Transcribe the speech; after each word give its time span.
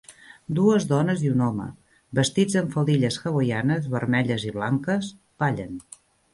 Dues 0.59 0.87
dones 0.91 1.21
i 1.25 1.29
un 1.33 1.43
home, 1.47 1.67
vestits 2.21 2.57
amb 2.63 2.73
faldilles 2.77 3.21
hawaianes 3.27 3.93
vermelles 3.95 4.51
i 4.51 4.57
blanques, 4.59 5.15
ballen. 5.47 5.81